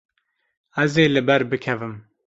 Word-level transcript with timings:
Ez 0.83 0.93
ê 1.03 1.05
li 1.13 1.21
ber 1.27 1.41
bikevim. 1.49 1.95